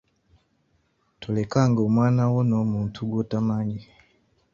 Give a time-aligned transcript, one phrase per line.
[1.21, 3.79] Tolekanga omwana wo n'omuntu gw'otomanyi.